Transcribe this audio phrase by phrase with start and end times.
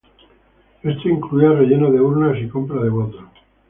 [0.81, 3.23] Esto incluía relleno de urnas y compra de votos.